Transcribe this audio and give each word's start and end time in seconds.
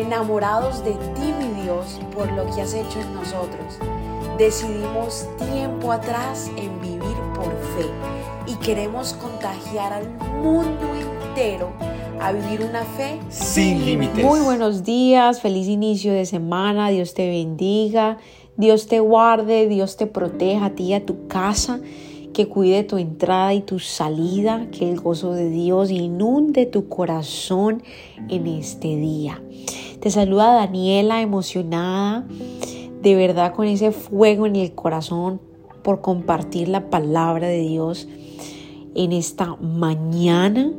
enamorados 0.00 0.84
de 0.84 0.92
ti, 0.92 1.32
mi 1.38 1.62
Dios, 1.62 2.00
por 2.14 2.30
lo 2.32 2.44
que 2.54 2.62
has 2.62 2.74
hecho 2.74 3.00
en 3.00 3.14
nosotros. 3.14 3.78
Decidimos 4.38 5.26
tiempo 5.50 5.92
atrás 5.92 6.50
en 6.56 6.80
vivir 6.80 7.16
por 7.34 7.50
fe 7.76 7.86
y 8.46 8.54
queremos 8.56 9.12
contagiar 9.14 9.92
al 9.92 10.10
mundo 10.42 10.86
entero 10.94 11.70
a 12.20 12.32
vivir 12.32 12.62
una 12.62 12.84
fe 12.84 13.18
sin 13.28 13.84
límites. 13.84 14.24
Muy 14.24 14.40
buenos 14.40 14.84
días, 14.84 15.40
feliz 15.40 15.68
inicio 15.68 16.12
de 16.12 16.26
semana, 16.26 16.90
Dios 16.90 17.14
te 17.14 17.28
bendiga, 17.28 18.18
Dios 18.56 18.88
te 18.88 19.00
guarde, 19.00 19.68
Dios 19.68 19.96
te 19.96 20.06
proteja 20.06 20.66
a 20.66 20.70
ti 20.74 20.84
y 20.84 20.94
a 20.94 21.06
tu 21.06 21.26
casa, 21.28 21.80
que 22.32 22.46
cuide 22.46 22.84
tu 22.84 22.98
entrada 22.98 23.54
y 23.54 23.62
tu 23.62 23.78
salida, 23.78 24.68
que 24.70 24.90
el 24.90 25.00
gozo 25.00 25.32
de 25.32 25.50
Dios 25.50 25.90
inunde 25.90 26.66
tu 26.66 26.88
corazón 26.88 27.82
en 28.28 28.46
este 28.46 28.96
día. 28.96 29.42
Te 30.00 30.10
saluda 30.10 30.54
Daniela 30.54 31.20
emocionada, 31.20 32.26
de 33.02 33.14
verdad 33.14 33.54
con 33.54 33.66
ese 33.66 33.92
fuego 33.92 34.46
en 34.46 34.56
el 34.56 34.72
corazón 34.72 35.42
por 35.82 36.00
compartir 36.00 36.68
la 36.68 36.88
palabra 36.88 37.48
de 37.48 37.60
Dios 37.60 38.08
en 38.94 39.12
esta 39.12 39.56
mañana 39.56 40.72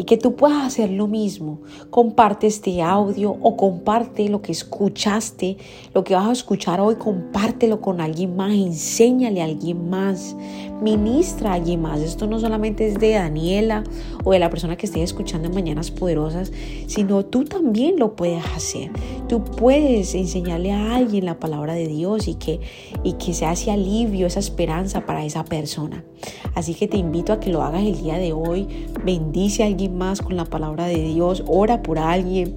y 0.00 0.04
que 0.04 0.16
tú 0.16 0.34
puedas 0.34 0.64
hacer 0.64 0.90
lo 0.90 1.08
mismo. 1.08 1.60
Comparte 1.90 2.46
este 2.46 2.80
audio 2.80 3.36
o 3.42 3.54
comparte 3.54 4.30
lo 4.30 4.40
que 4.40 4.50
escuchaste, 4.50 5.58
lo 5.92 6.04
que 6.04 6.14
vas 6.14 6.26
a 6.26 6.32
escuchar 6.32 6.80
hoy, 6.80 6.94
compártelo 6.94 7.82
con 7.82 8.00
alguien 8.00 8.34
más, 8.34 8.54
enséñale 8.54 9.42
a 9.42 9.44
alguien 9.44 9.90
más, 9.90 10.34
ministra 10.80 11.50
a 11.50 11.54
alguien 11.56 11.82
más. 11.82 12.00
Esto 12.00 12.26
no 12.26 12.40
solamente 12.40 12.88
es 12.88 12.98
de 12.98 13.10
Daniela 13.10 13.84
o 14.24 14.32
de 14.32 14.38
la 14.38 14.48
persona 14.48 14.74
que 14.74 14.86
esté 14.86 15.02
escuchando 15.02 15.48
en 15.48 15.54
Mañanas 15.54 15.90
Poderosas, 15.90 16.50
sino 16.86 17.26
tú 17.26 17.44
también 17.44 17.98
lo 17.98 18.16
puedes 18.16 18.42
hacer. 18.56 18.90
Tú 19.28 19.44
puedes 19.44 20.14
enseñarle 20.14 20.72
a 20.72 20.94
alguien 20.94 21.26
la 21.26 21.38
palabra 21.38 21.74
de 21.74 21.88
Dios 21.88 22.26
y 22.26 22.36
que, 22.36 22.60
y 23.04 23.12
que 23.14 23.34
sea 23.34 23.52
ese 23.52 23.70
alivio, 23.70 24.26
esa 24.26 24.40
esperanza 24.40 25.04
para 25.04 25.26
esa 25.26 25.44
persona. 25.44 26.06
Así 26.54 26.74
que 26.74 26.88
te 26.88 26.96
invito 26.96 27.32
a 27.32 27.40
que 27.40 27.50
lo 27.50 27.62
hagas 27.62 27.82
el 27.82 28.02
día 28.02 28.16
de 28.16 28.32
hoy. 28.32 28.66
Bendice 29.04 29.62
a 29.62 29.66
alguien 29.66 29.89
más 29.90 30.22
con 30.22 30.36
la 30.36 30.44
palabra 30.44 30.86
de 30.86 31.02
Dios, 31.02 31.42
ora 31.46 31.82
por 31.82 31.98
alguien, 31.98 32.56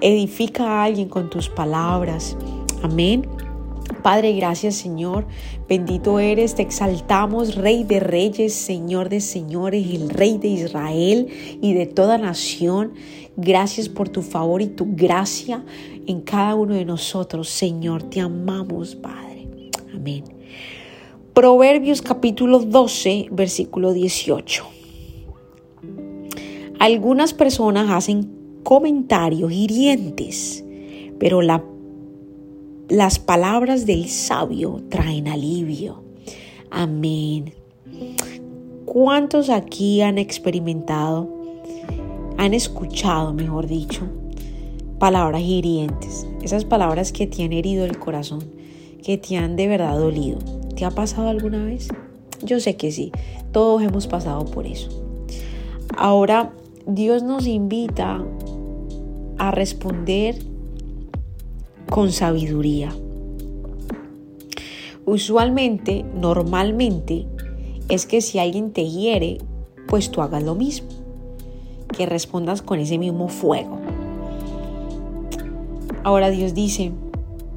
edifica 0.00 0.64
a 0.64 0.84
alguien 0.84 1.08
con 1.08 1.30
tus 1.30 1.48
palabras. 1.48 2.36
Amén. 2.82 3.26
Padre, 4.02 4.34
gracias 4.34 4.74
Señor, 4.74 5.26
bendito 5.68 6.18
eres, 6.18 6.54
te 6.54 6.62
exaltamos, 6.62 7.54
Rey 7.54 7.84
de 7.84 8.00
Reyes, 8.00 8.52
Señor 8.52 9.08
de 9.08 9.20
Señores, 9.20 9.86
el 9.90 10.10
Rey 10.10 10.36
de 10.38 10.48
Israel 10.48 11.28
y 11.62 11.72
de 11.72 11.86
toda 11.86 12.18
nación. 12.18 12.92
Gracias 13.36 13.88
por 13.88 14.08
tu 14.08 14.22
favor 14.22 14.62
y 14.62 14.66
tu 14.66 14.88
gracia 14.90 15.64
en 16.06 16.20
cada 16.20 16.54
uno 16.54 16.74
de 16.74 16.84
nosotros, 16.84 17.48
Señor, 17.48 18.02
te 18.02 18.20
amamos, 18.20 18.94
Padre. 18.94 19.48
Amén. 19.94 20.24
Proverbios 21.32 22.00
capítulo 22.00 22.60
12, 22.60 23.28
versículo 23.30 23.92
18. 23.92 24.83
Algunas 26.78 27.32
personas 27.34 27.90
hacen 27.90 28.30
comentarios 28.62 29.52
hirientes, 29.52 30.64
pero 31.18 31.40
las 31.42 33.18
palabras 33.18 33.86
del 33.86 34.08
sabio 34.08 34.82
traen 34.88 35.28
alivio. 35.28 36.02
Amén. 36.70 37.54
¿Cuántos 38.84 39.50
aquí 39.50 40.02
han 40.02 40.18
experimentado, 40.18 41.28
han 42.36 42.54
escuchado, 42.54 43.32
mejor 43.32 43.66
dicho, 43.66 44.02
palabras 44.98 45.42
hirientes? 45.42 46.26
Esas 46.42 46.64
palabras 46.64 47.12
que 47.12 47.26
te 47.26 47.44
han 47.44 47.52
herido 47.52 47.84
el 47.84 47.98
corazón, 47.98 48.44
que 49.02 49.18
te 49.18 49.36
han 49.36 49.56
de 49.56 49.68
verdad 49.68 49.98
dolido. 49.98 50.38
¿Te 50.76 50.84
ha 50.84 50.90
pasado 50.90 51.28
alguna 51.28 51.64
vez? 51.64 51.88
Yo 52.42 52.60
sé 52.60 52.76
que 52.76 52.92
sí, 52.92 53.12
todos 53.52 53.82
hemos 53.82 54.06
pasado 54.06 54.44
por 54.44 54.66
eso. 54.66 54.90
Ahora 55.96 56.52
Dios 56.86 57.22
nos 57.22 57.46
invita 57.46 58.22
a 59.38 59.50
responder 59.50 60.36
con 61.88 62.12
sabiduría. 62.12 62.94
Usualmente, 65.06 66.04
normalmente, 66.14 67.26
es 67.88 68.04
que 68.04 68.20
si 68.20 68.38
alguien 68.38 68.72
te 68.72 68.86
hiere, 68.86 69.38
pues 69.86 70.10
tú 70.10 70.20
hagas 70.20 70.42
lo 70.42 70.54
mismo, 70.54 70.88
que 71.96 72.04
respondas 72.04 72.60
con 72.60 72.78
ese 72.78 72.98
mismo 72.98 73.28
fuego. 73.28 73.78
Ahora 76.02 76.28
Dios 76.28 76.52
dice 76.52 76.92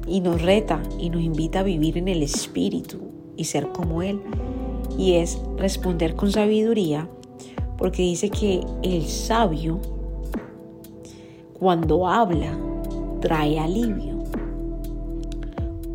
y 0.06 0.20
nos 0.20 0.40
reta 0.40 0.82
y 0.98 1.10
nos 1.10 1.20
invita 1.20 1.60
a 1.60 1.64
vivir 1.64 1.98
en 1.98 2.08
el 2.08 2.22
Espíritu 2.22 2.96
y 3.36 3.44
ser 3.44 3.68
como 3.72 4.00
Él. 4.00 4.22
Y 4.96 5.14
es 5.14 5.38
responder 5.58 6.16
con 6.16 6.32
sabiduría 6.32 7.10
porque 7.78 8.02
dice 8.02 8.28
que 8.28 8.60
el 8.82 9.06
sabio 9.06 9.80
cuando 11.58 12.06
habla 12.06 12.58
trae 13.20 13.58
alivio. 13.58 14.24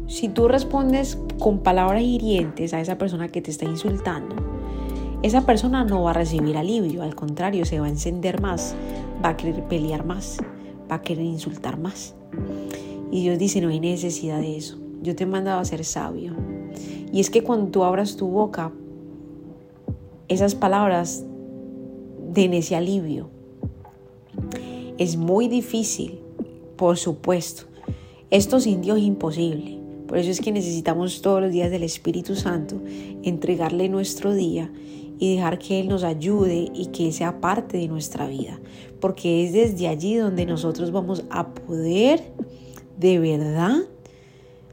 Si 0.08 0.30
tú 0.30 0.48
respondes 0.48 1.18
con 1.40 1.60
palabras 1.60 2.02
hirientes 2.02 2.74
a 2.74 2.80
esa 2.80 2.98
persona 2.98 3.28
que 3.28 3.42
te 3.42 3.52
está 3.52 3.66
insultando, 3.66 4.36
esa 5.22 5.46
persona 5.46 5.84
no 5.84 6.04
va 6.04 6.12
a 6.12 6.14
recibir 6.14 6.58
alivio, 6.58 7.04
al 7.04 7.16
contrario, 7.16 7.66
se 7.66 7.80
va 7.80 7.86
a 7.86 7.90
encender 7.90 8.42
más, 8.42 8.76
va 9.24 9.30
a 9.30 9.38
querer 9.38 9.64
pelear 9.66 10.06
más, 10.06 10.38
va 10.90 10.96
a 10.96 11.02
querer 11.02 11.26
insultar 11.26 11.80
más. 11.80 12.16
Y 13.12 13.22
Dios 13.22 13.40
dice, 13.40 13.62
no 13.62 13.70
hay 13.70 13.80
necesidad 13.80 14.40
de 14.40 14.58
eso. 14.58 14.78
Yo 15.02 15.16
te 15.16 15.24
he 15.24 15.28
mandado 15.28 15.60
a 15.60 15.66
ser 15.66 15.84
sabio. 15.86 16.34
Y 17.12 17.20
es 17.20 17.30
que 17.30 17.44
cuando 17.44 17.72
tú 17.72 17.84
abras 17.84 18.16
tu 18.16 18.28
boca, 18.28 18.72
esas 20.28 20.56
palabras 20.56 21.26
den 22.34 22.54
ese 22.54 22.76
alivio. 22.76 23.30
Es 24.98 25.18
muy 25.18 25.48
difícil, 25.48 26.20
por 26.76 26.98
supuesto. 26.98 27.64
Esto 28.30 28.60
sin 28.60 28.82
Dios 28.82 28.98
es 28.98 29.04
imposible. 29.04 29.80
Por 30.08 30.18
eso 30.18 30.32
es 30.32 30.42
que 30.42 30.52
necesitamos 30.52 31.22
todos 31.22 31.42
los 31.42 31.52
días 31.52 31.72
del 31.72 31.84
Espíritu 31.84 32.36
Santo 32.36 32.82
entregarle 33.24 33.90
nuestro 33.90 34.34
día 34.34 34.72
y 35.20 35.36
dejar 35.36 35.60
que 35.60 35.80
Él 35.80 35.88
nos 35.88 36.04
ayude 36.04 36.70
y 36.74 36.88
que 36.88 37.08
Él 37.08 37.14
sea 37.14 37.40
parte 37.40 37.78
de 37.78 37.88
nuestra 37.88 38.28
vida. 38.28 38.60
Porque 39.00 39.46
es 39.46 39.54
desde 39.54 39.88
allí 39.88 40.16
donde 40.16 40.46
nosotros 40.46 40.92
vamos 40.92 41.24
a 41.30 41.54
poder 41.54 42.24
de 42.98 43.20
verdad 43.20 43.78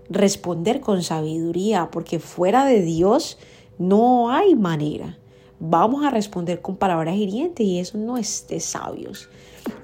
responder 0.08 0.80
con 0.80 1.02
sabiduría. 1.02 1.90
Porque 1.90 2.18
fuera 2.18 2.64
de 2.64 2.82
Dios 2.82 3.38
no 3.78 4.30
hay 4.30 4.54
manera 4.54 5.18
vamos 5.60 6.04
a 6.04 6.10
responder 6.10 6.62
con 6.62 6.76
palabras 6.76 7.16
hirientes 7.16 7.64
y 7.64 7.78
eso 7.78 7.98
no 7.98 8.16
es 8.16 8.46
de 8.48 8.60
sabios. 8.60 9.28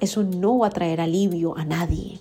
Eso 0.00 0.25
no 0.25 0.59
va 0.59 0.69
a 0.69 0.70
traer 0.70 1.00
alivio 1.00 1.56
a 1.56 1.64
nadie. 1.64 2.19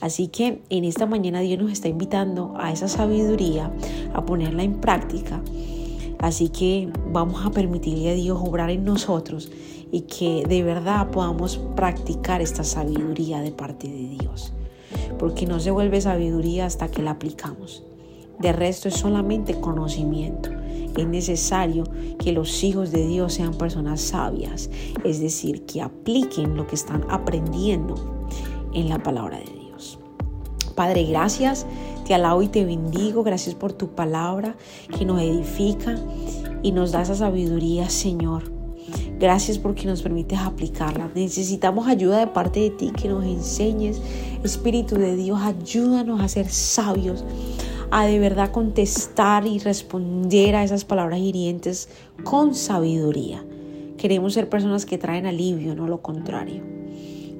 Así 0.00 0.28
que 0.28 0.62
en 0.70 0.84
esta 0.84 1.06
mañana 1.06 1.40
Dios 1.40 1.62
nos 1.62 1.72
está 1.72 1.88
invitando 1.88 2.54
a 2.58 2.72
esa 2.72 2.88
sabiduría, 2.88 3.72
a 4.12 4.24
ponerla 4.24 4.64
en 4.64 4.80
práctica. 4.80 5.40
Así 6.18 6.48
que 6.48 6.90
vamos 7.12 7.46
a 7.46 7.50
permitirle 7.50 8.10
a 8.10 8.14
Dios 8.14 8.38
obrar 8.42 8.70
en 8.70 8.84
nosotros 8.84 9.50
y 9.92 10.02
que 10.02 10.44
de 10.48 10.62
verdad 10.62 11.10
podamos 11.10 11.58
practicar 11.76 12.42
esta 12.42 12.64
sabiduría 12.64 13.40
de 13.40 13.52
parte 13.52 13.88
de 13.88 14.08
Dios. 14.08 14.52
Porque 15.18 15.46
no 15.46 15.60
se 15.60 15.70
vuelve 15.70 16.00
sabiduría 16.00 16.66
hasta 16.66 16.88
que 16.88 17.02
la 17.02 17.12
aplicamos. 17.12 17.84
De 18.38 18.52
resto 18.52 18.88
es 18.88 18.94
solamente 18.94 19.60
conocimiento 19.60 20.59
es 20.96 21.06
necesario 21.06 21.84
que 22.18 22.32
los 22.32 22.62
hijos 22.62 22.90
de 22.90 23.06
Dios 23.06 23.34
sean 23.34 23.54
personas 23.54 24.00
sabias, 24.00 24.70
es 25.04 25.20
decir, 25.20 25.64
que 25.66 25.82
apliquen 25.82 26.56
lo 26.56 26.66
que 26.66 26.74
están 26.74 27.04
aprendiendo 27.08 28.26
en 28.74 28.88
la 28.88 29.02
palabra 29.02 29.38
de 29.38 29.44
Dios. 29.44 29.98
Padre, 30.74 31.04
gracias, 31.04 31.66
te 32.06 32.14
alabo 32.14 32.42
y 32.42 32.48
te 32.48 32.64
bendigo, 32.64 33.22
gracias 33.22 33.54
por 33.54 33.72
tu 33.72 33.88
palabra 33.94 34.56
que 34.96 35.04
nos 35.04 35.20
edifica 35.20 35.96
y 36.62 36.72
nos 36.72 36.92
da 36.92 37.02
esa 37.02 37.14
sabiduría, 37.14 37.88
Señor. 37.88 38.60
Gracias 39.18 39.58
porque 39.58 39.86
nos 39.86 40.00
permites 40.00 40.38
aplicarla. 40.38 41.10
Necesitamos 41.14 41.86
ayuda 41.86 42.18
de 42.18 42.26
parte 42.26 42.60
de 42.60 42.70
ti 42.70 42.90
que 42.90 43.08
nos 43.08 43.22
enseñes. 43.24 44.00
Espíritu 44.42 44.96
de 44.96 45.14
Dios, 45.14 45.38
ayúdanos 45.42 46.20
a 46.22 46.28
ser 46.28 46.48
sabios, 46.48 47.24
a 47.90 48.06
de 48.06 48.18
verdad 48.18 48.52
contestar 48.52 49.46
y 49.46 49.58
responder 49.58 50.54
a 50.56 50.64
esas 50.64 50.84
palabras 50.84 51.20
hirientes 51.20 51.88
con 52.24 52.54
sabiduría. 52.54 53.44
Queremos 53.96 54.34
ser 54.34 54.48
personas 54.48 54.86
que 54.86 54.98
traen 54.98 55.26
alivio, 55.26 55.74
no 55.74 55.86
lo 55.86 56.00
contrario. 56.00 56.62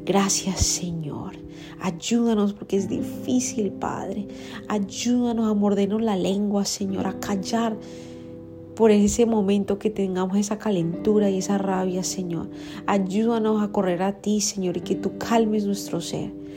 Gracias 0.05 0.61
Señor. 0.61 1.37
Ayúdanos 1.81 2.53
porque 2.53 2.77
es 2.77 2.89
difícil, 2.89 3.73
Padre. 3.73 4.29
Ayúdanos 4.69 5.51
a 5.51 5.55
mordernos 5.55 6.03
la 6.03 6.17
lengua, 6.17 6.67
Señor, 6.67 7.07
a 7.07 7.19
callar 7.21 7.77
por 8.75 8.91
ese 8.91 9.25
momento 9.25 9.79
que 9.79 9.89
tengamos 9.89 10.37
esa 10.37 10.59
calentura 10.59 11.31
y 11.31 11.39
esa 11.39 11.59
rabia, 11.59 12.03
Señor. 12.03 12.51
Ayúdanos 12.87 13.63
a 13.63 13.73
correr 13.73 14.03
a 14.03 14.21
ti, 14.21 14.41
Señor, 14.41 14.77
y 14.77 14.81
que 14.81 14.95
tú 14.95 15.17
calmes 15.17 15.65
nuestro 15.65 16.01
ser. 16.01 16.33